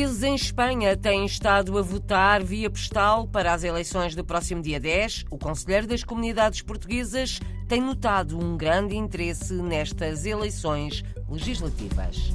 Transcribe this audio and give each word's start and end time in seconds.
portugueses 0.00 0.22
em 0.22 0.34
Espanha 0.34 0.96
têm 0.96 1.26
estado 1.26 1.76
a 1.76 1.82
votar 1.82 2.42
via 2.42 2.70
postal 2.70 3.28
para 3.28 3.52
as 3.52 3.64
eleições 3.64 4.14
do 4.14 4.24
próximo 4.24 4.62
dia 4.62 4.80
10. 4.80 5.26
O 5.30 5.36
Conselheiro 5.36 5.86
das 5.86 6.02
Comunidades 6.02 6.62
Portuguesas 6.62 7.38
tem 7.68 7.82
notado 7.82 8.38
um 8.38 8.56
grande 8.56 8.96
interesse 8.96 9.52
nestas 9.52 10.24
eleições 10.24 11.04
legislativas. 11.28 12.34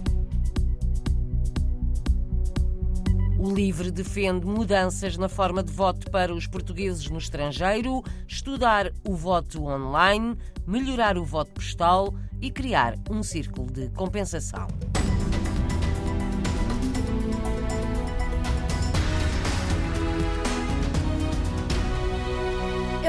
O 3.40 3.52
LIVRE 3.52 3.90
defende 3.90 4.46
mudanças 4.46 5.18
na 5.18 5.28
forma 5.28 5.64
de 5.64 5.74
voto 5.74 6.12
para 6.12 6.34
os 6.36 6.46
portugueses 6.46 7.10
no 7.10 7.18
estrangeiro, 7.18 8.04
estudar 8.28 8.92
o 9.08 9.16
voto 9.16 9.66
online, 9.66 10.38
melhorar 10.68 11.18
o 11.18 11.26
voto 11.26 11.52
postal 11.54 12.14
e 12.40 12.52
criar 12.52 12.94
um 13.10 13.24
círculo 13.24 13.72
de 13.72 13.90
compensação. 13.90 14.68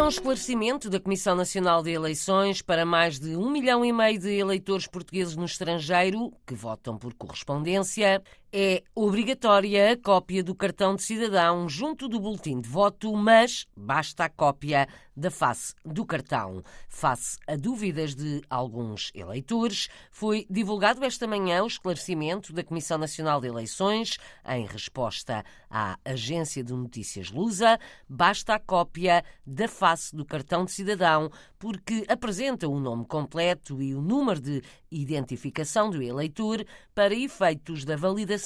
Um 0.06 0.08
esclarecimento 0.08 0.88
da 0.88 1.00
Comissão 1.00 1.34
Nacional 1.34 1.82
de 1.82 1.90
Eleições 1.90 2.62
para 2.62 2.86
mais 2.86 3.18
de 3.18 3.36
um 3.36 3.50
milhão 3.50 3.84
e 3.84 3.92
meio 3.92 4.20
de 4.20 4.38
eleitores 4.38 4.86
portugueses 4.86 5.34
no 5.34 5.44
estrangeiro 5.44 6.32
que 6.46 6.54
votam 6.54 6.96
por 6.96 7.12
correspondência 7.14 8.22
é 8.58 8.82
obrigatória 8.94 9.92
a 9.92 9.96
cópia 9.98 10.42
do 10.42 10.54
cartão 10.54 10.96
de 10.96 11.02
cidadão 11.02 11.68
junto 11.68 12.08
do 12.08 12.18
boletim 12.18 12.58
de 12.58 12.66
voto, 12.66 13.14
mas 13.14 13.66
basta 13.76 14.24
a 14.24 14.30
cópia 14.30 14.88
da 15.14 15.30
face 15.30 15.74
do 15.84 16.06
cartão. 16.06 16.62
Face 16.88 17.38
a 17.46 17.54
dúvidas 17.54 18.14
de 18.14 18.40
alguns 18.48 19.10
eleitores, 19.14 19.88
foi 20.10 20.46
divulgado 20.48 21.04
esta 21.04 21.26
manhã 21.26 21.64
o 21.64 21.66
esclarecimento 21.66 22.50
da 22.50 22.64
Comissão 22.64 22.96
Nacional 22.96 23.42
de 23.42 23.48
Eleições 23.48 24.16
em 24.48 24.64
resposta 24.66 25.44
à 25.70 25.98
agência 26.02 26.64
de 26.64 26.72
notícias 26.72 27.30
Lusa. 27.30 27.78
Basta 28.08 28.54
a 28.54 28.58
cópia 28.58 29.22
da 29.46 29.68
face 29.68 30.16
do 30.16 30.24
cartão 30.24 30.64
de 30.64 30.72
cidadão, 30.72 31.30
porque 31.58 32.06
apresenta 32.08 32.66
o 32.66 32.80
nome 32.80 33.04
completo 33.04 33.82
e 33.82 33.94
o 33.94 34.00
número 34.00 34.40
de 34.40 34.62
identificação 34.90 35.90
do 35.90 36.02
eleitor 36.02 36.64
para 36.94 37.14
efeitos 37.14 37.84
da 37.84 37.96
validação 37.96 38.45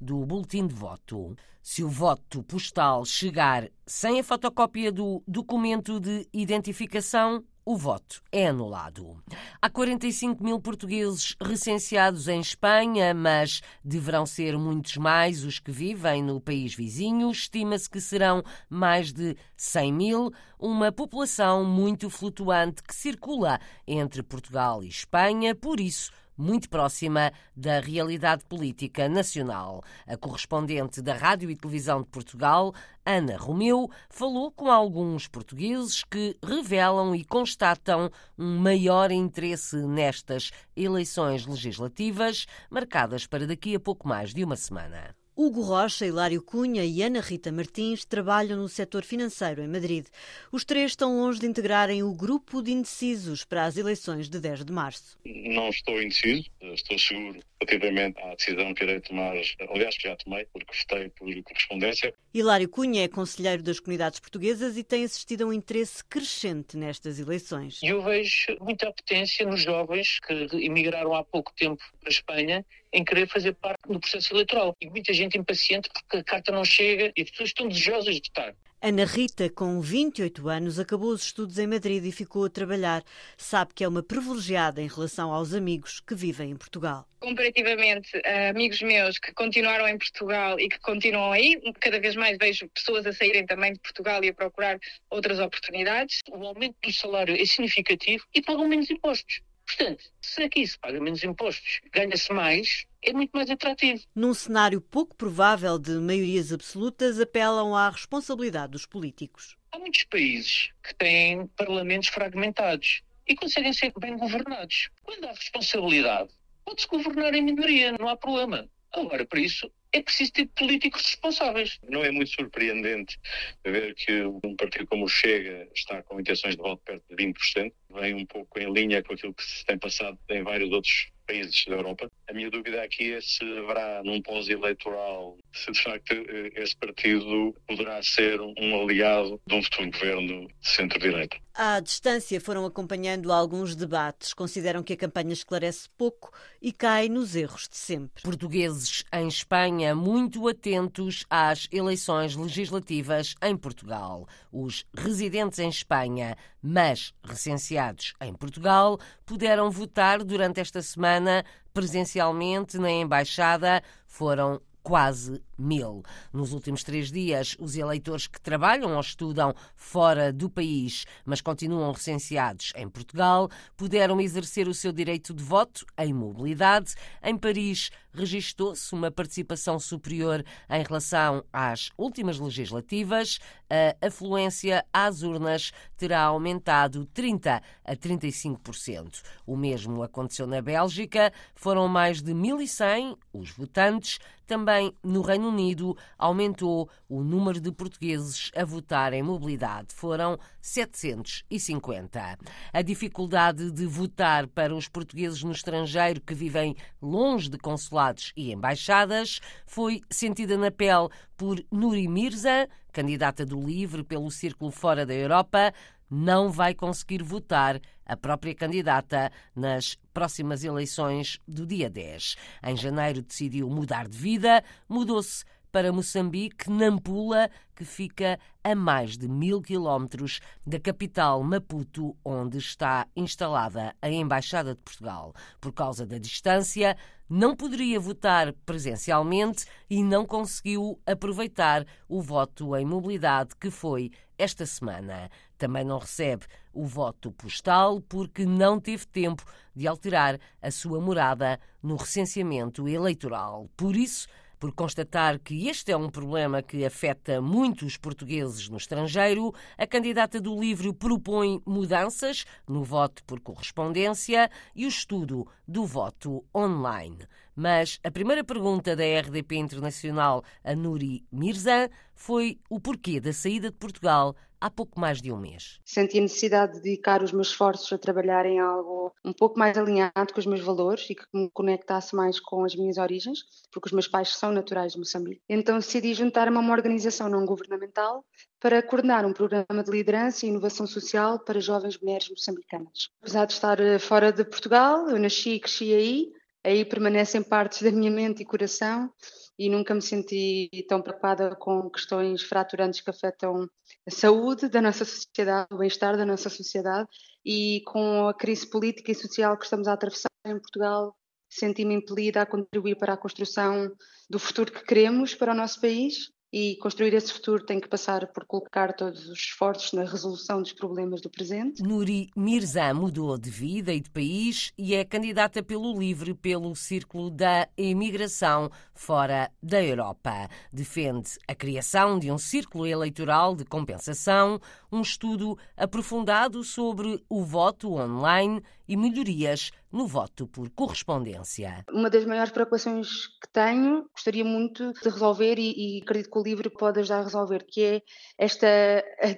do 0.00 0.24
boletim 0.26 0.66
de 0.66 0.74
voto. 0.74 1.36
Se 1.62 1.84
o 1.84 1.88
voto 1.88 2.42
postal 2.42 3.04
chegar 3.04 3.68
sem 3.86 4.18
a 4.18 4.24
fotocópia 4.24 4.90
do 4.90 5.22
documento 5.26 6.00
de 6.00 6.26
identificação, 6.32 7.44
o 7.64 7.76
voto 7.76 8.22
é 8.32 8.48
anulado. 8.48 9.22
Há 9.60 9.68
45 9.68 10.42
mil 10.42 10.58
portugueses 10.58 11.36
recenseados 11.40 12.26
em 12.26 12.40
Espanha, 12.40 13.14
mas 13.14 13.60
deverão 13.84 14.24
ser 14.24 14.58
muitos 14.58 14.96
mais 14.96 15.44
os 15.44 15.58
que 15.58 15.70
vivem 15.70 16.22
no 16.22 16.40
país 16.40 16.74
vizinho. 16.74 17.30
Estima-se 17.30 17.88
que 17.88 18.00
serão 18.00 18.42
mais 18.68 19.12
de 19.12 19.36
100 19.56 19.92
mil, 19.92 20.32
uma 20.58 20.90
população 20.90 21.64
muito 21.64 22.08
flutuante 22.08 22.82
que 22.82 22.94
circula 22.94 23.60
entre 23.86 24.22
Portugal 24.22 24.82
e 24.82 24.88
Espanha. 24.88 25.54
Por 25.54 25.78
isso, 25.78 26.10
muito 26.40 26.68
próxima 26.68 27.32
da 27.54 27.78
realidade 27.80 28.44
política 28.46 29.08
nacional. 29.08 29.82
A 30.06 30.16
correspondente 30.16 31.02
da 31.02 31.14
Rádio 31.14 31.50
e 31.50 31.56
Televisão 31.56 32.02
de 32.02 32.08
Portugal, 32.08 32.72
Ana 33.04 33.36
Romeu, 33.36 33.90
falou 34.08 34.50
com 34.50 34.70
alguns 34.70 35.28
portugueses 35.28 36.02
que 36.02 36.36
revelam 36.42 37.14
e 37.14 37.24
constatam 37.24 38.10
um 38.38 38.58
maior 38.58 39.10
interesse 39.10 39.76
nestas 39.76 40.50
eleições 40.74 41.46
legislativas, 41.46 42.46
marcadas 42.70 43.26
para 43.26 43.46
daqui 43.46 43.74
a 43.74 43.80
pouco 43.80 44.08
mais 44.08 44.32
de 44.32 44.42
uma 44.42 44.56
semana. 44.56 45.19
Hugo 45.42 45.62
Rocha, 45.62 46.04
Hilário 46.04 46.42
Cunha 46.42 46.84
e 46.84 47.02
Ana 47.02 47.22
Rita 47.22 47.50
Martins 47.50 48.04
trabalham 48.04 48.58
no 48.58 48.68
setor 48.68 49.02
financeiro 49.02 49.62
em 49.62 49.68
Madrid. 49.68 50.04
Os 50.52 50.66
três 50.66 50.90
estão 50.90 51.16
longe 51.16 51.40
de 51.40 51.46
integrarem 51.46 52.02
o 52.02 52.12
grupo 52.12 52.62
de 52.62 52.72
indecisos 52.72 53.42
para 53.42 53.64
as 53.64 53.78
eleições 53.78 54.28
de 54.28 54.38
10 54.38 54.66
de 54.66 54.70
março. 54.70 55.18
Não 55.24 55.70
estou 55.70 56.02
indeciso, 56.02 56.44
estou 56.60 56.98
seguro 56.98 57.40
relativamente 57.58 58.20
à 58.20 58.34
decisão 58.34 58.74
que 58.74 58.84
irei 58.84 59.00
tomar, 59.00 59.32
aliás, 59.70 59.96
que 59.96 60.08
já 60.08 60.16
tomei, 60.16 60.46
porque 60.52 60.74
votei 60.76 61.08
por 61.08 61.42
correspondência. 61.42 62.14
Hilário 62.34 62.68
Cunha 62.68 63.04
é 63.04 63.08
conselheiro 63.08 63.62
das 63.62 63.80
comunidades 63.80 64.20
portuguesas 64.20 64.76
e 64.76 64.84
tem 64.84 65.04
assistido 65.04 65.44
a 65.44 65.46
um 65.46 65.52
interesse 65.54 66.04
crescente 66.04 66.76
nestas 66.76 67.18
eleições. 67.18 67.80
Eu 67.82 68.02
vejo 68.02 68.58
muita 68.60 68.88
apetência 68.88 69.46
nos 69.46 69.62
jovens 69.62 70.20
que 70.20 70.34
emigraram 70.52 71.14
há 71.14 71.24
pouco 71.24 71.50
tempo 71.54 71.82
para 71.98 72.10
a 72.10 72.12
Espanha 72.12 72.64
em 72.92 73.04
querer 73.04 73.28
fazer 73.28 73.54
parte 73.54 73.80
do 73.86 74.00
processo 74.00 74.34
eleitoral. 74.34 74.76
E 74.80 74.88
muita 74.88 75.12
gente 75.12 75.38
impaciente 75.38 75.88
porque 75.92 76.18
a 76.18 76.24
carta 76.24 76.52
não 76.52 76.64
chega 76.64 77.12
e 77.16 77.22
as 77.22 77.30
pessoas 77.30 77.50
estão 77.50 77.68
desejosas 77.68 78.14
de 78.16 78.28
votar. 78.28 78.54
Ana 78.82 79.04
Rita, 79.04 79.50
com 79.50 79.78
28 79.78 80.48
anos, 80.48 80.78
acabou 80.78 81.10
os 81.10 81.24
estudos 81.24 81.58
em 81.58 81.66
Madrid 81.66 82.02
e 82.02 82.10
ficou 82.10 82.46
a 82.46 82.48
trabalhar. 82.48 83.04
Sabe 83.36 83.74
que 83.74 83.84
é 83.84 83.88
uma 83.88 84.02
privilegiada 84.02 84.80
em 84.80 84.88
relação 84.88 85.34
aos 85.34 85.52
amigos 85.52 86.00
que 86.00 86.14
vivem 86.14 86.52
em 86.52 86.56
Portugal. 86.56 87.06
Comparativamente 87.20 88.10
a 88.24 88.48
amigos 88.48 88.80
meus 88.80 89.18
que 89.18 89.34
continuaram 89.34 89.86
em 89.86 89.98
Portugal 89.98 90.58
e 90.58 90.66
que 90.66 90.78
continuam 90.80 91.30
aí, 91.30 91.60
cada 91.78 92.00
vez 92.00 92.16
mais 92.16 92.38
vejo 92.38 92.70
pessoas 92.70 93.04
a 93.04 93.12
saírem 93.12 93.44
também 93.44 93.74
de 93.74 93.80
Portugal 93.80 94.24
e 94.24 94.30
a 94.30 94.34
procurar 94.34 94.78
outras 95.10 95.38
oportunidades. 95.38 96.20
O 96.30 96.42
aumento 96.46 96.76
do 96.82 96.90
salário 96.90 97.36
é 97.36 97.44
significativo 97.44 98.24
e 98.34 98.40
pagam 98.40 98.66
menos 98.66 98.88
impostos. 98.88 99.42
Portanto, 99.76 100.04
se 100.20 100.42
aqui 100.42 100.66
se 100.66 100.76
paga 100.78 101.00
menos 101.00 101.22
impostos, 101.22 101.80
ganha-se 101.92 102.32
mais, 102.32 102.86
é 103.02 103.12
muito 103.12 103.30
mais 103.32 103.48
atrativo. 103.48 104.02
Num 104.14 104.34
cenário 104.34 104.80
pouco 104.80 105.14
provável 105.14 105.78
de 105.78 105.92
maiorias 105.92 106.52
absolutas, 106.52 107.20
apelam 107.20 107.74
à 107.74 107.88
responsabilidade 107.88 108.72
dos 108.72 108.84
políticos. 108.84 109.56
Há 109.70 109.78
muitos 109.78 110.02
países 110.04 110.70
que 110.82 110.92
têm 110.94 111.46
parlamentos 111.56 112.08
fragmentados 112.08 113.02
e 113.28 113.36
conseguem 113.36 113.72
ser 113.72 113.92
bem 113.98 114.16
governados. 114.16 114.90
Quando 115.04 115.24
há 115.26 115.30
responsabilidade, 115.30 116.30
pode-se 116.64 116.88
governar 116.88 117.32
em 117.34 117.42
minoria, 117.42 117.92
não 117.92 118.08
há 118.08 118.16
problema. 118.16 118.68
Agora, 118.92 119.24
para 119.24 119.40
isso, 119.40 119.70
é 119.92 120.02
preciso 120.02 120.32
ter 120.32 120.46
políticos 120.48 121.04
responsáveis. 121.04 121.78
Não 121.88 122.04
é 122.04 122.10
muito 122.10 122.30
surpreendente 122.30 123.18
ver 123.64 123.94
que 123.94 124.22
um 124.22 124.56
partido 124.56 124.86
como 124.86 125.04
o 125.04 125.08
Chega 125.08 125.68
está 125.74 126.02
com 126.02 126.20
intenções 126.20 126.56
de 126.56 126.62
voto 126.62 126.82
perto 126.84 127.04
de 127.08 127.16
20%, 127.16 127.72
vem 127.94 128.14
um 128.14 128.26
pouco 128.26 128.58
em 128.58 128.72
linha 128.72 129.02
com 129.02 129.14
aquilo 129.14 129.34
que 129.34 129.42
se 129.42 129.64
tem 129.64 129.78
passado 129.78 130.18
em 130.28 130.42
vários 130.42 130.70
outros 130.70 131.10
países 131.30 131.64
da 131.66 131.76
Europa. 131.76 132.10
A 132.28 132.32
minha 132.32 132.50
dúvida 132.50 132.82
aqui 132.82 133.12
é 133.12 133.20
se 133.20 133.44
haverá, 133.58 134.02
num 134.04 134.20
pós-eleitoral, 134.20 135.36
se 135.52 135.70
de 135.70 135.82
facto 135.82 136.12
eh, 136.12 136.50
esse 136.56 136.76
partido 136.76 137.54
poderá 137.66 138.02
ser 138.02 138.40
um 138.40 138.82
aliado 138.82 139.40
de 139.46 139.54
um 139.54 139.62
futuro 139.62 139.90
governo 139.92 140.48
de 140.48 140.68
centro-direita. 140.68 141.36
À 141.54 141.78
distância 141.80 142.40
foram 142.40 142.64
acompanhando 142.64 143.32
alguns 143.32 143.76
debates. 143.76 144.32
Consideram 144.32 144.82
que 144.82 144.94
a 144.94 144.96
campanha 144.96 145.32
esclarece 145.32 145.88
pouco 145.96 146.32
e 146.60 146.72
cai 146.72 147.08
nos 147.08 147.36
erros 147.36 147.68
de 147.68 147.76
sempre. 147.76 148.22
Portugueses 148.22 149.04
em 149.12 149.28
Espanha 149.28 149.79
muito 149.94 150.46
atentos 150.48 151.24
às 151.28 151.68
eleições 151.72 152.36
legislativas 152.36 153.34
em 153.42 153.56
Portugal. 153.56 154.26
Os 154.52 154.84
residentes 154.94 155.58
em 155.58 155.68
Espanha, 155.68 156.36
mas 156.62 157.12
recenseados 157.22 158.14
em 158.20 158.32
Portugal, 158.34 158.98
puderam 159.24 159.70
votar 159.70 160.22
durante 160.22 160.60
esta 160.60 160.82
semana 160.82 161.44
presencialmente 161.72 162.78
na 162.78 162.90
embaixada. 162.90 163.82
Foram 164.06 164.60
quase 164.82 165.42
mil. 165.58 166.02
Nos 166.32 166.52
últimos 166.52 166.82
três 166.82 167.10
dias, 167.10 167.56
os 167.58 167.76
eleitores 167.76 168.26
que 168.26 168.40
trabalham 168.40 168.94
ou 168.94 169.00
estudam 169.00 169.54
fora 169.76 170.32
do 170.32 170.48
país, 170.48 171.04
mas 171.24 171.40
continuam 171.40 171.92
recenseados 171.92 172.72
em 172.76 172.88
Portugal, 172.88 173.48
puderam 173.76 174.20
exercer 174.20 174.68
o 174.68 174.74
seu 174.74 174.92
direito 174.92 175.34
de 175.34 175.42
voto 175.42 175.84
em 175.98 176.12
mobilidade. 176.12 176.94
Em 177.22 177.36
Paris, 177.36 177.90
registou-se 178.12 178.92
uma 178.92 179.10
participação 179.10 179.78
superior 179.78 180.44
em 180.68 180.82
relação 180.82 181.44
às 181.52 181.90
últimas 181.96 182.38
legislativas. 182.38 183.38
A 183.68 184.06
afluência 184.06 184.84
às 184.92 185.22
urnas 185.22 185.72
terá 185.96 186.22
aumentado 186.22 187.06
30 187.06 187.62
a 187.84 187.96
35%. 187.96 189.22
O 189.46 189.56
mesmo 189.56 190.02
aconteceu 190.02 190.46
na 190.46 190.60
Bélgica. 190.60 191.32
Foram 191.54 191.86
mais 191.86 192.20
de 192.20 192.32
1.100 192.32 193.16
os 193.32 193.50
votantes. 193.50 194.18
Também 194.46 194.92
no 195.04 195.22
Reino 195.22 195.48
Unido 195.48 195.96
aumentou 196.18 196.90
o 197.08 197.22
número 197.22 197.60
de 197.60 197.70
portugueses 197.70 198.50
a 198.56 198.64
votar 198.64 199.12
em 199.12 199.22
mobilidade. 199.22 199.94
Foram 199.94 200.36
750. 200.60 202.38
A 202.72 202.82
dificuldade 202.82 203.70
de 203.70 203.86
votar 203.86 204.48
para 204.48 204.74
os 204.74 204.88
portugueses 204.88 205.44
no 205.44 205.52
estrangeiro 205.52 206.20
que 206.20 206.34
vivem 206.34 206.74
longe 207.00 207.48
de 207.48 207.56
consulados 207.56 207.99
e 208.36 208.52
embaixadas 208.52 209.40
foi 209.66 210.00
sentida 210.10 210.56
na 210.56 210.70
pele 210.70 211.08
por 211.36 211.62
Nuri 211.70 212.08
Mirza, 212.08 212.68
candidata 212.92 213.44
do 213.44 213.60
LIVRE 213.60 214.02
pelo 214.04 214.30
Círculo 214.30 214.70
Fora 214.70 215.04
da 215.04 215.14
Europa, 215.14 215.72
não 216.10 216.50
vai 216.50 216.74
conseguir 216.74 217.22
votar 217.22 217.80
a 218.04 218.16
própria 218.16 218.54
candidata 218.54 219.30
nas 219.54 219.96
próximas 220.12 220.64
eleições 220.64 221.38
do 221.46 221.64
dia 221.64 221.88
10. 221.88 222.36
Em 222.64 222.76
janeiro 222.76 223.22
decidiu 223.22 223.70
mudar 223.70 224.08
de 224.08 224.18
vida, 224.18 224.64
mudou-se 224.88 225.44
para 225.70 225.92
Moçambique, 225.92 226.70
Nampula, 226.70 227.50
que 227.74 227.84
fica 227.84 228.38
a 228.62 228.74
mais 228.74 229.16
de 229.16 229.28
mil 229.28 229.62
quilómetros 229.62 230.40
da 230.66 230.78
capital 230.78 231.42
Maputo, 231.42 232.16
onde 232.24 232.58
está 232.58 233.06
instalada 233.16 233.94
a 234.02 234.10
Embaixada 234.10 234.74
de 234.74 234.80
Portugal. 234.80 235.32
Por 235.60 235.72
causa 235.72 236.04
da 236.04 236.18
distância, 236.18 236.96
não 237.28 237.54
poderia 237.54 238.00
votar 238.00 238.52
presencialmente 238.66 239.64
e 239.88 240.02
não 240.02 240.26
conseguiu 240.26 241.00
aproveitar 241.06 241.86
o 242.08 242.20
voto 242.20 242.76
em 242.76 242.84
mobilidade 242.84 243.54
que 243.54 243.70
foi 243.70 244.10
esta 244.36 244.66
semana. 244.66 245.30
Também 245.56 245.84
não 245.84 245.98
recebe 245.98 246.46
o 246.72 246.84
voto 246.84 247.30
postal 247.30 248.00
porque 248.00 248.44
não 248.44 248.80
teve 248.80 249.06
tempo 249.06 249.44
de 249.74 249.86
alterar 249.86 250.40
a 250.60 250.70
sua 250.70 251.00
morada 251.00 251.60
no 251.82 251.96
recenseamento 251.96 252.88
eleitoral. 252.88 253.70
Por 253.76 253.94
isso, 253.94 254.26
por 254.60 254.72
constatar 254.72 255.38
que 255.38 255.68
este 255.68 255.90
é 255.90 255.96
um 255.96 256.10
problema 256.10 256.62
que 256.62 256.84
afeta 256.84 257.40
muitos 257.40 257.96
portugueses 257.96 258.68
no 258.68 258.76
estrangeiro, 258.76 259.54
a 259.78 259.86
candidata 259.86 260.38
do 260.38 260.60
livro 260.60 260.92
propõe 260.92 261.62
mudanças 261.66 262.44
no 262.68 262.84
voto 262.84 263.24
por 263.24 263.40
correspondência 263.40 264.50
e 264.76 264.84
o 264.84 264.88
estudo 264.88 265.48
do 265.66 265.86
voto 265.86 266.44
online. 266.54 267.26
Mas 267.54 267.98
a 268.04 268.10
primeira 268.10 268.44
pergunta 268.44 268.94
da 268.94 269.04
RDP 269.04 269.56
Internacional 269.56 270.42
a 270.64 270.74
Nuri 270.74 271.24
Mirzan 271.32 271.88
foi 272.14 272.58
o 272.68 272.78
porquê 272.80 273.20
da 273.20 273.32
saída 273.32 273.70
de 273.70 273.76
Portugal 273.76 274.36
há 274.60 274.70
pouco 274.70 275.00
mais 275.00 275.22
de 275.22 275.32
um 275.32 275.38
mês. 275.38 275.80
Senti 275.84 276.18
a 276.18 276.22
necessidade 276.22 276.74
de 276.74 276.82
dedicar 276.82 277.22
os 277.22 277.32
meus 277.32 277.48
esforços 277.48 277.90
a 277.92 277.98
trabalhar 277.98 278.44
em 278.44 278.60
algo 278.60 279.12
um 279.24 279.32
pouco 279.32 279.58
mais 279.58 279.76
alinhado 279.78 280.32
com 280.32 280.38
os 280.38 280.46
meus 280.46 280.60
valores 280.60 281.08
e 281.08 281.14
que 281.14 281.24
me 281.32 281.50
conectasse 281.50 282.14
mais 282.14 282.38
com 282.38 282.64
as 282.64 282.76
minhas 282.76 282.98
origens, 282.98 283.40
porque 283.72 283.88
os 283.88 283.92
meus 283.92 284.06
pais 284.06 284.36
são 284.36 284.52
naturais 284.52 284.92
de 284.92 284.98
Moçambique. 284.98 285.40
Então 285.48 285.78
decidi 285.78 286.12
juntar-me 286.14 286.56
a 286.56 286.60
uma 286.60 286.72
organização 286.72 287.28
não 287.28 287.46
governamental 287.46 288.24
para 288.60 288.82
coordenar 288.82 289.24
um 289.24 289.32
programa 289.32 289.82
de 289.82 289.90
liderança 289.90 290.44
e 290.44 290.50
inovação 290.50 290.86
social 290.86 291.38
para 291.38 291.60
jovens 291.60 291.98
mulheres 291.98 292.28
moçambicanas. 292.28 293.08
Apesar 293.22 293.46
de 293.46 293.54
estar 293.54 293.80
eh, 293.80 293.98
fora 293.98 294.30
de 294.30 294.44
Portugal, 294.44 295.08
eu 295.08 295.18
nasci 295.18 295.54
e 295.54 295.60
cresci 295.60 295.94
aí, 295.94 296.32
aí 296.64 296.84
permanecem 296.84 297.42
partes 297.42 297.82
da 297.82 297.90
minha 297.90 298.10
mente 298.10 298.42
e 298.42 298.46
coração 298.46 299.12
e 299.58 299.68
nunca 299.68 299.94
me 299.94 300.02
senti 300.02 300.70
tão 300.88 301.02
preocupada 301.02 301.54
com 301.56 301.90
questões 301.90 302.42
fraturantes 302.42 303.00
que 303.00 303.10
afetam 303.10 303.68
a 304.06 304.10
saúde 304.10 304.68
da 304.68 304.80
nossa 304.80 305.04
sociedade, 305.04 305.68
o 305.70 305.78
bem-estar 305.78 306.16
da 306.16 306.24
nossa 306.24 306.48
sociedade 306.48 307.08
e 307.44 307.82
com 307.86 308.26
a 308.28 308.34
crise 308.34 308.68
política 308.68 309.12
e 309.12 309.14
social 309.14 309.56
que 309.58 309.64
estamos 309.64 309.86
a 309.86 309.92
atravessar 309.92 310.30
em 310.46 310.58
Portugal, 310.58 311.14
senti-me 311.48 311.94
impelida 311.94 312.42
a 312.42 312.46
contribuir 312.46 312.96
para 312.96 313.14
a 313.14 313.16
construção 313.16 313.90
do 314.28 314.38
futuro 314.38 314.72
que 314.72 314.84
queremos 314.84 315.34
para 315.34 315.52
o 315.52 315.56
nosso 315.56 315.80
país 315.80 316.30
e 316.52 316.76
construir 316.76 317.14
esse 317.14 317.32
futuro 317.32 317.64
tem 317.64 317.80
que 317.80 317.88
passar 317.88 318.26
por 318.28 318.44
colocar 318.44 318.92
todos 318.92 319.28
os 319.28 319.38
esforços 319.38 319.92
na 319.92 320.04
resolução 320.04 320.60
dos 320.60 320.72
problemas 320.72 321.20
do 321.20 321.30
presente. 321.30 321.82
Nuri 321.82 322.28
Mirza 322.36 322.92
mudou 322.92 323.38
de 323.38 323.50
vida 323.50 323.92
e 323.92 324.00
de 324.00 324.10
país 324.10 324.72
e 324.76 324.94
é 324.94 325.04
candidata 325.04 325.62
pelo 325.62 325.98
LIVRE 325.98 326.34
pelo 326.34 326.74
Círculo 326.74 327.30
da 327.30 327.68
Imigração 327.76 328.70
fora 328.94 329.50
da 329.62 329.82
Europa. 329.82 330.48
Defende 330.72 331.30
a 331.46 331.54
criação 331.54 332.18
de 332.18 332.30
um 332.30 332.38
círculo 332.38 332.86
eleitoral 332.86 333.54
de 333.54 333.64
compensação, 333.64 334.60
um 334.90 335.00
estudo 335.00 335.56
aprofundado 335.76 336.64
sobre 336.64 337.22
o 337.28 337.44
voto 337.44 337.94
online 337.94 338.60
e 338.90 338.96
melhorias 338.96 339.70
no 339.92 340.06
voto 340.06 340.46
por 340.46 340.68
correspondência. 340.70 341.84
Uma 341.92 342.10
das 342.10 342.24
maiores 342.24 342.52
preocupações 342.52 343.26
que 343.40 343.48
tenho, 343.52 344.08
gostaria 344.12 344.44
muito 344.44 344.92
de 344.92 345.08
resolver 345.08 345.58
e, 345.58 345.98
e 345.98 346.02
acredito 346.02 346.30
que 346.30 346.38
o 346.38 346.42
livro 346.42 346.70
pode 346.70 347.00
ajudar 347.00 347.20
a 347.20 347.24
resolver, 347.24 347.64
que 347.68 347.82
é 347.82 348.02
esta 348.38 348.66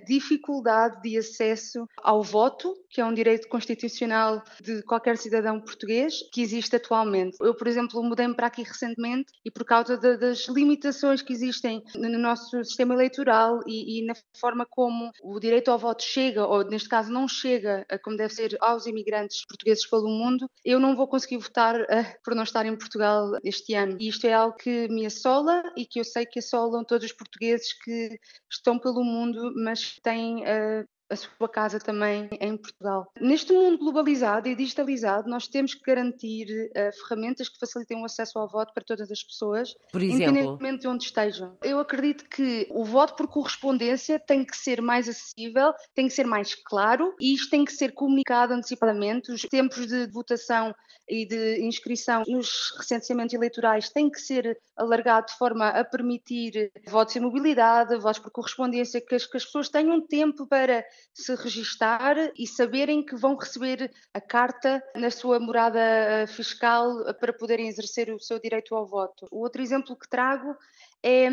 dificuldade 0.06 1.00
de 1.02 1.18
acesso 1.18 1.86
ao 2.02 2.22
voto, 2.22 2.74
que 2.90 3.00
é 3.00 3.04
um 3.04 3.14
direito 3.14 3.48
constitucional 3.48 4.42
de 4.60 4.82
qualquer 4.82 5.16
cidadão 5.16 5.60
português, 5.60 6.14
que 6.32 6.42
existe 6.42 6.76
atualmente. 6.76 7.36
Eu, 7.40 7.54
por 7.54 7.66
exemplo, 7.66 8.02
mudei-me 8.02 8.34
para 8.34 8.46
aqui 8.46 8.62
recentemente 8.62 9.32
e 9.44 9.50
por 9.50 9.64
causa 9.64 9.96
de, 9.96 10.16
das 10.16 10.48
limitações 10.48 11.22
que 11.22 11.32
existem 11.32 11.82
no 11.94 12.18
nosso 12.18 12.62
sistema 12.64 12.94
eleitoral 12.94 13.60
e, 13.66 14.00
e 14.00 14.06
na 14.06 14.14
forma 14.38 14.66
como 14.68 15.10
o 15.22 15.38
direito 15.38 15.70
ao 15.70 15.78
voto 15.78 16.02
chega, 16.02 16.46
ou 16.46 16.64
neste 16.64 16.88
caso 16.88 17.10
não 17.10 17.26
chega, 17.26 17.86
como 18.02 18.16
deve 18.16 18.34
ser, 18.34 18.56
aos 18.60 18.86
imigrantes 18.86 19.41
portugueses 19.44 19.86
pelo 19.88 20.08
mundo, 20.08 20.48
eu 20.64 20.78
não 20.78 20.96
vou 20.96 21.06
conseguir 21.08 21.38
votar 21.38 21.80
uh, 21.80 21.86
por 22.24 22.34
não 22.34 22.42
estar 22.42 22.66
em 22.66 22.76
Portugal 22.76 23.32
este 23.44 23.74
ano. 23.74 23.96
E 24.00 24.08
isto 24.08 24.26
é 24.26 24.32
algo 24.32 24.56
que 24.56 24.88
me 24.88 25.06
assola 25.06 25.62
e 25.76 25.86
que 25.86 26.00
eu 26.00 26.04
sei 26.04 26.26
que 26.26 26.38
assolam 26.38 26.84
todos 26.84 27.06
os 27.06 27.12
portugueses 27.12 27.72
que 27.82 28.18
estão 28.50 28.78
pelo 28.78 29.04
mundo, 29.04 29.52
mas 29.56 29.96
têm 30.02 30.42
uh, 30.42 30.84
a 31.12 31.16
sua 31.16 31.48
casa 31.48 31.78
também 31.78 32.28
em 32.40 32.56
Portugal. 32.56 33.10
Neste 33.20 33.52
mundo 33.52 33.78
globalizado 33.78 34.48
e 34.48 34.56
digitalizado, 34.56 35.28
nós 35.28 35.46
temos 35.46 35.74
que 35.74 35.82
garantir 35.82 36.70
uh, 36.70 37.06
ferramentas 37.06 37.48
que 37.48 37.58
facilitem 37.58 38.00
o 38.00 38.04
acesso 38.04 38.38
ao 38.38 38.48
voto 38.48 38.72
para 38.72 38.82
todas 38.84 39.10
as 39.10 39.22
pessoas, 39.22 39.74
por 39.92 40.02
exemplo, 40.02 40.22
independentemente 40.22 40.80
de 40.80 40.88
onde 40.88 41.04
estejam. 41.04 41.56
Eu 41.62 41.78
acredito 41.78 42.24
que 42.28 42.66
o 42.70 42.84
voto 42.84 43.14
por 43.14 43.28
correspondência 43.28 44.18
tem 44.18 44.44
que 44.44 44.56
ser 44.56 44.80
mais 44.80 45.08
acessível, 45.08 45.72
tem 45.94 46.08
que 46.08 46.14
ser 46.14 46.26
mais 46.26 46.54
claro 46.54 47.14
e 47.20 47.34
isto 47.34 47.50
tem 47.50 47.64
que 47.64 47.72
ser 47.72 47.92
comunicado 47.92 48.54
antecipadamente. 48.54 49.30
Os 49.30 49.42
tempos 49.42 49.86
de 49.86 50.06
votação 50.06 50.74
e 51.08 51.26
de 51.26 51.62
inscrição 51.62 52.22
nos 52.26 52.72
recenseamentos 52.78 53.34
eleitorais 53.34 53.90
têm 53.90 54.10
que 54.10 54.20
ser 54.20 54.58
alargado 54.76 55.26
de 55.26 55.36
forma 55.36 55.68
a 55.68 55.84
permitir 55.84 56.72
votos 56.88 57.14
em 57.16 57.20
mobilidade, 57.20 57.98
votos 57.98 58.20
por 58.20 58.30
correspondência, 58.30 59.00
que 59.00 59.14
as, 59.14 59.26
que 59.26 59.36
as 59.36 59.44
pessoas 59.44 59.68
tenham 59.68 60.00
tempo 60.06 60.46
para 60.46 60.84
se 61.12 61.34
registar 61.34 62.16
e 62.38 62.46
saberem 62.46 63.04
que 63.04 63.16
vão 63.16 63.36
receber 63.36 63.90
a 64.12 64.20
carta 64.20 64.82
na 64.94 65.10
sua 65.10 65.38
morada 65.38 65.80
eh, 65.80 66.26
fiscal 66.26 67.14
para 67.20 67.32
poderem 67.32 67.68
exercer 67.68 68.10
o 68.10 68.20
seu 68.20 68.38
direito 68.38 68.74
ao 68.74 68.86
voto. 68.86 69.26
O 69.30 69.40
outro 69.40 69.62
exemplo 69.62 69.96
que 69.96 70.08
trago 70.08 70.56
é 71.02 71.26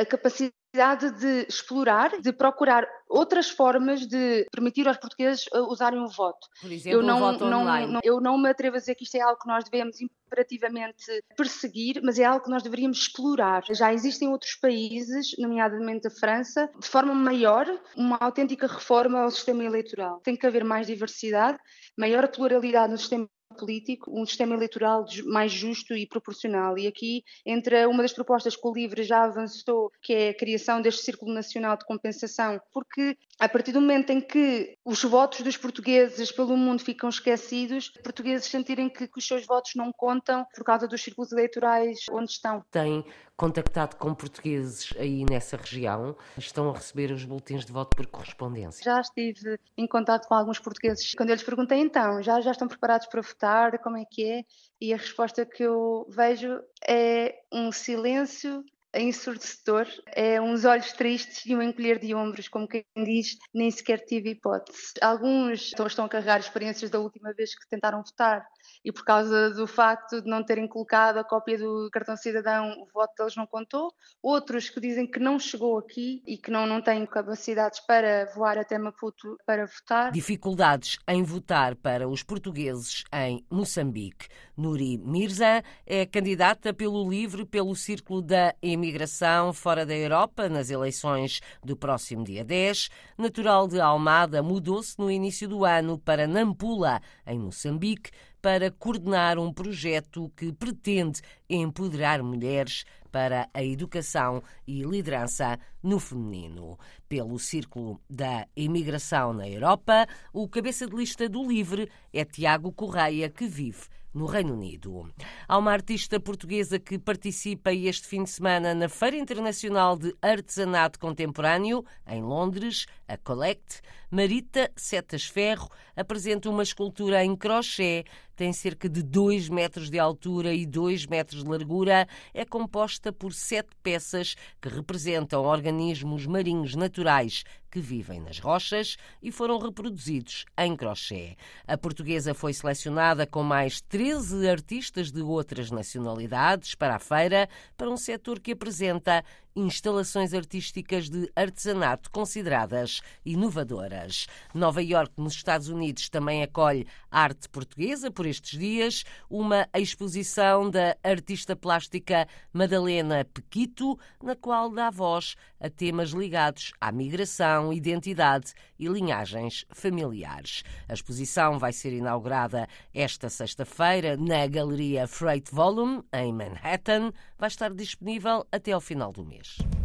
a 0.00 0.06
capacidade 0.06 1.10
de 1.18 1.46
explorar, 1.48 2.20
de 2.20 2.32
procurar 2.32 2.86
outras 3.08 3.48
formas 3.48 4.06
de 4.06 4.46
permitir 4.52 4.86
aos 4.86 4.96
portugueses 4.96 5.46
uh, 5.54 5.70
usarem 5.70 6.00
o 6.00 6.08
voto. 6.08 6.46
Por 6.60 6.70
exemplo, 6.70 6.98
eu 6.98 7.02
não, 7.02 7.16
o 7.16 7.20
voto 7.20 7.44
não, 7.46 7.62
online. 7.62 7.92
Não, 7.92 8.00
eu 8.04 8.20
não 8.20 8.36
me 8.36 8.50
atrevo 8.50 8.76
a 8.76 8.78
dizer 8.78 8.94
que 8.94 9.04
isto 9.04 9.16
é 9.16 9.20
algo 9.20 9.40
que 9.40 9.48
nós 9.48 9.64
devemos 9.64 9.96
imperativamente 10.00 11.04
perseguir, 11.36 12.00
mas 12.02 12.18
é 12.18 12.24
algo 12.24 12.44
que 12.44 12.50
nós 12.50 12.62
deveríamos 12.62 12.98
explorar. 12.98 13.64
Já 13.70 13.92
existem 13.92 14.28
outros 14.28 14.54
países, 14.56 15.34
nomeadamente 15.38 16.08
a 16.08 16.10
França, 16.10 16.68
de 16.78 16.86
forma 16.86 17.14
maior, 17.14 17.66
uma 17.96 18.18
autêntica 18.20 18.66
reforma 18.66 19.20
ao 19.20 19.30
sistema 19.30 19.64
eleitoral. 19.64 20.20
Tem 20.20 20.36
que 20.36 20.46
haver 20.46 20.64
mais 20.64 20.86
diversidade, 20.86 21.58
maior 21.96 22.28
pluralidade 22.28 22.92
no 22.92 22.98
sistema 22.98 23.28
político 23.56 24.10
um 24.10 24.26
sistema 24.26 24.54
eleitoral 24.54 25.06
mais 25.24 25.52
justo 25.52 25.94
e 25.94 26.06
proporcional. 26.06 26.78
E 26.78 26.86
aqui 26.86 27.22
entra 27.44 27.88
uma 27.88 28.02
das 28.02 28.12
propostas 28.12 28.56
que 28.56 28.66
o 28.66 28.72
LIVRE 28.72 29.02
já 29.02 29.24
avançou, 29.24 29.90
que 30.02 30.12
é 30.12 30.28
a 30.30 30.36
criação 30.36 30.80
deste 30.80 31.02
Círculo 31.02 31.32
Nacional 31.32 31.76
de 31.76 31.84
Compensação, 31.84 32.60
porque 32.72 33.16
a 33.38 33.48
partir 33.48 33.72
do 33.72 33.80
momento 33.80 34.10
em 34.10 34.20
que 34.20 34.75
os 34.86 35.02
votos 35.02 35.40
dos 35.40 35.56
portugueses 35.56 36.30
pelo 36.30 36.56
mundo 36.56 36.80
ficam 36.80 37.08
esquecidos, 37.08 37.88
os 37.96 38.02
portugueses 38.02 38.46
sentirem 38.46 38.88
que, 38.88 39.08
que 39.08 39.18
os 39.18 39.26
seus 39.26 39.44
votos 39.44 39.72
não 39.74 39.90
contam 39.90 40.46
por 40.54 40.62
causa 40.62 40.86
dos 40.86 41.02
círculos 41.02 41.32
eleitorais 41.32 41.98
onde 42.08 42.30
estão. 42.30 42.64
Tem 42.70 43.04
contactado 43.36 43.96
com 43.96 44.14
portugueses 44.14 44.94
aí 44.96 45.24
nessa 45.28 45.56
região? 45.56 46.16
Estão 46.38 46.70
a 46.70 46.72
receber 46.72 47.10
os 47.10 47.24
boletins 47.24 47.66
de 47.66 47.72
voto 47.72 47.96
por 47.96 48.06
correspondência? 48.06 48.84
Já 48.84 49.00
estive 49.00 49.58
em 49.76 49.88
contato 49.88 50.28
com 50.28 50.34
alguns 50.34 50.60
portugueses. 50.60 51.14
Quando 51.16 51.30
eu 51.30 51.34
lhes 51.34 51.44
perguntei 51.44 51.80
então, 51.80 52.22
já, 52.22 52.40
já 52.40 52.52
estão 52.52 52.68
preparados 52.68 53.08
para 53.08 53.20
votar? 53.20 53.80
Como 53.80 53.96
é 53.96 54.04
que 54.08 54.24
é? 54.24 54.44
E 54.80 54.94
a 54.94 54.96
resposta 54.96 55.44
que 55.44 55.64
eu 55.64 56.06
vejo 56.08 56.60
é 56.86 57.34
um 57.52 57.72
silêncio 57.72 58.64
ensurdecedor, 58.98 59.86
é 60.06 60.40
uns 60.40 60.64
olhos 60.64 60.92
tristes 60.92 61.44
e 61.46 61.54
um 61.54 61.62
encolher 61.62 61.98
de 61.98 62.14
ombros, 62.14 62.48
como 62.48 62.66
quem 62.66 62.84
diz, 62.96 63.36
nem 63.54 63.70
sequer 63.70 63.98
tive 64.04 64.30
hipótese. 64.30 64.92
Alguns 65.00 65.72
estão 65.86 66.04
a 66.04 66.08
carregar 66.08 66.40
experiências 66.40 66.90
da 66.90 66.98
última 66.98 67.32
vez 67.32 67.54
que 67.54 67.68
tentaram 67.68 68.02
votar 68.02 68.46
e 68.84 68.92
por 68.92 69.04
causa 69.04 69.50
do 69.50 69.66
facto 69.66 70.20
de 70.22 70.28
não 70.28 70.44
terem 70.44 70.66
colocado 70.66 71.18
a 71.18 71.24
cópia 71.24 71.58
do 71.58 71.88
cartão 71.92 72.16
cidadão, 72.16 72.70
o 72.80 72.86
voto 72.92 73.12
deles 73.16 73.36
não 73.36 73.46
contou. 73.46 73.92
Outros 74.22 74.68
que 74.68 74.80
dizem 74.80 75.06
que 75.06 75.18
não 75.18 75.38
chegou 75.38 75.78
aqui 75.78 76.22
e 76.26 76.36
que 76.36 76.50
não, 76.50 76.66
não 76.66 76.80
têm 76.80 77.04
capacidades 77.06 77.80
para 77.80 78.26
voar 78.34 78.58
até 78.58 78.78
Maputo 78.78 79.36
para 79.46 79.66
votar. 79.66 80.12
Dificuldades 80.12 80.98
em 81.08 81.22
votar 81.22 81.74
para 81.76 82.08
os 82.08 82.22
portugueses 82.22 83.04
em 83.12 83.44
Moçambique. 83.50 84.28
Nuri 84.56 84.98
Mirza 84.98 85.62
é 85.84 86.06
candidata 86.06 86.72
pelo 86.72 87.08
LIVRE 87.08 87.44
pelo 87.44 87.74
Círculo 87.74 88.22
da 88.22 88.54
Emigração 88.62 88.85
imigração 88.86 89.52
fora 89.52 89.84
da 89.84 89.94
Europa 89.94 90.48
nas 90.48 90.70
eleições 90.70 91.40
do 91.62 91.76
próximo 91.76 92.22
dia 92.22 92.44
10. 92.44 92.88
Natural 93.18 93.66
de 93.66 93.80
Almada, 93.80 94.42
mudou-se 94.44 94.96
no 94.98 95.10
início 95.10 95.48
do 95.48 95.64
ano 95.64 95.98
para 95.98 96.28
Nampula, 96.28 97.00
em 97.26 97.36
Moçambique, 97.36 98.10
para 98.40 98.70
coordenar 98.70 99.40
um 99.40 99.52
projeto 99.52 100.30
que 100.36 100.52
pretende 100.52 101.20
empoderar 101.50 102.22
mulheres 102.22 102.84
para 103.10 103.48
a 103.52 103.64
educação 103.64 104.40
e 104.64 104.82
liderança 104.82 105.58
no 105.82 105.98
feminino. 105.98 106.78
Pelo 107.08 107.40
Círculo 107.40 108.00
da 108.08 108.46
Imigração 108.54 109.32
na 109.32 109.48
Europa, 109.48 110.06
o 110.32 110.48
cabeça 110.48 110.86
de 110.86 110.94
lista 110.94 111.28
do 111.28 111.44
LIVRE 111.48 111.90
é 112.12 112.24
Tiago 112.24 112.70
Correia, 112.72 113.28
que 113.28 113.48
vive 113.48 113.88
no 114.16 114.24
Reino 114.24 114.54
Unido. 114.54 115.12
Há 115.46 115.58
uma 115.58 115.72
artista 115.72 116.18
portuguesa 116.18 116.78
que 116.78 116.98
participa 116.98 117.72
este 117.72 118.06
fim 118.06 118.24
de 118.24 118.30
semana 118.30 118.74
na 118.74 118.88
Feira 118.88 119.16
Internacional 119.16 119.96
de 119.96 120.16
Artesanato 120.22 120.98
Contemporâneo, 120.98 121.84
em 122.06 122.22
Londres, 122.22 122.86
a 123.06 123.18
Collect. 123.18 123.82
Marita 124.10 124.70
Setas 124.74 125.24
Ferro 125.26 125.68
apresenta 125.94 126.48
uma 126.48 126.62
escultura 126.62 127.22
em 127.22 127.36
crochê, 127.36 128.04
tem 128.36 128.52
cerca 128.52 128.88
de 128.88 129.02
2 129.02 129.48
metros 129.48 129.88
de 129.88 129.98
altura 129.98 130.52
e 130.54 130.66
2 130.66 131.06
metros 131.06 131.42
de 131.42 131.50
largura, 131.50 132.06
é 132.34 132.44
composta 132.44 133.12
por 133.12 133.32
sete 133.32 133.70
peças 133.82 134.36
que 134.60 134.68
representam 134.68 135.42
organismos 135.42 136.26
marinhos 136.26 136.74
naturais 136.74 137.42
que 137.70 137.80
vivem 137.80 138.20
nas 138.20 138.38
rochas 138.38 138.96
e 139.22 139.30
foram 139.30 139.58
reproduzidos 139.58 140.44
em 140.56 140.76
crochê. 140.76 141.36
A 141.66 141.76
portuguesa 141.76 142.34
foi 142.34 142.52
selecionada 142.52 143.26
com 143.26 143.42
mais 143.42 143.80
13 143.80 144.48
artistas 144.48 145.10
de 145.10 145.22
outras 145.22 145.70
nacionalidades 145.70 146.74
para 146.74 146.96
a 146.96 146.98
feira, 146.98 147.48
para 147.76 147.90
um 147.90 147.96
setor 147.96 148.40
que 148.40 148.52
apresenta 148.52 149.24
instalações 149.56 150.34
artísticas 150.34 151.08
de 151.08 151.32
artesanato 151.34 152.10
consideradas 152.10 153.00
inovadoras. 153.24 154.26
Nova 154.54 154.82
York, 154.82 155.12
nos 155.16 155.32
Estados 155.32 155.68
Unidos, 155.68 156.10
também 156.10 156.42
acolhe 156.42 156.86
arte 157.10 157.48
portuguesa 157.48 158.10
por 158.10 158.26
estes 158.26 158.58
dias, 158.58 159.04
uma 159.30 159.66
exposição 159.74 160.70
da 160.70 160.96
artista 161.02 161.56
plástica 161.56 162.28
Madalena 162.52 163.24
Pequito, 163.24 163.98
na 164.22 164.36
qual 164.36 164.70
dá 164.70 164.90
voz 164.90 165.34
a 165.58 165.70
temas 165.70 166.10
ligados 166.10 166.72
à 166.80 166.92
migração, 166.92 167.72
identidade 167.72 168.52
e 168.78 168.86
linhagens 168.86 169.64
familiares. 169.70 170.62
A 170.88 170.92
exposição 170.92 171.58
vai 171.58 171.72
ser 171.72 171.92
inaugurada 171.92 172.68
esta 172.92 173.30
sexta-feira 173.30 174.16
na 174.16 174.46
Galeria 174.46 175.06
Freight 175.06 175.50
Volume, 175.50 176.02
em 176.12 176.32
Manhattan. 176.32 177.12
Vai 177.38 177.48
estar 177.48 177.72
disponível 177.72 178.46
até 178.52 178.72
ao 178.72 178.80
final 178.80 179.12
do 179.12 179.24
mês. 179.24 179.45
Spanish. 179.46 179.75